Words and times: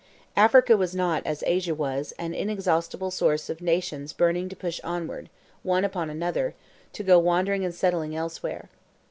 Africa 0.35 0.75
was 0.75 0.95
not, 0.95 1.23
as 1.27 1.43
Asia 1.45 1.75
was, 1.75 2.11
an 2.17 2.33
inexhaustible 2.33 3.11
source 3.11 3.51
of 3.51 3.61
nations 3.61 4.13
burning 4.13 4.49
to 4.49 4.55
push 4.55 4.79
onward, 4.83 5.29
one 5.61 5.85
upon 5.85 6.09
another, 6.09 6.55
to 6.91 7.03
go 7.03 7.19
wandering 7.19 7.63
and 7.63 7.75
settling 7.75 8.15
elsewhere. 8.15 8.67